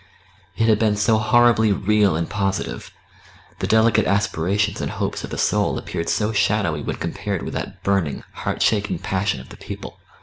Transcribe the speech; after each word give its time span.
It 0.57 0.67
had 0.67 0.79
been 0.79 0.95
so 0.95 1.19
horribly 1.19 1.71
real 1.71 2.15
and 2.15 2.27
positive; 2.27 2.89
the 3.59 3.67
delicate 3.67 4.07
aspirations 4.07 4.81
and 4.81 4.89
hopes 4.89 5.23
of 5.23 5.29
the 5.29 5.37
soul 5.37 5.77
appeared 5.77 6.09
so 6.09 6.31
shadowy 6.33 6.81
when 6.81 6.95
compared 6.95 7.43
with 7.43 7.53
that 7.53 7.83
burning, 7.83 8.23
heart 8.33 8.63
shaking 8.63 8.97
passion 8.97 9.39
of 9.39 9.49
the 9.49 9.57
people. 9.57 9.99